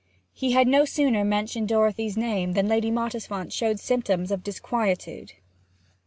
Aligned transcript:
He 0.33 0.53
had 0.53 0.67
no 0.67 0.83
sooner 0.83 1.23
mentioned 1.23 1.67
Dorothy's 1.67 2.17
name 2.17 2.53
than 2.53 2.67
Lady 2.67 2.89
Mottisfont 2.89 3.53
showed 3.53 3.79
symptoms 3.79 4.31
of 4.31 4.43
disquietude. 4.43 5.33